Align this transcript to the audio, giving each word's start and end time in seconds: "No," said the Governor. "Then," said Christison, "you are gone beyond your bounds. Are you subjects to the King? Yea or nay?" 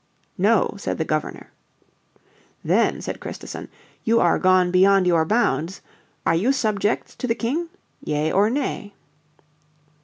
"No," 0.39 0.73
said 0.79 0.97
the 0.97 1.05
Governor. 1.05 1.51
"Then," 2.65 3.01
said 3.01 3.19
Christison, 3.19 3.67
"you 4.03 4.19
are 4.19 4.39
gone 4.39 4.71
beyond 4.71 5.05
your 5.05 5.25
bounds. 5.25 5.81
Are 6.25 6.33
you 6.33 6.51
subjects 6.51 7.15
to 7.17 7.27
the 7.27 7.35
King? 7.35 7.69
Yea 8.03 8.31
or 8.31 8.49
nay?" 8.49 8.95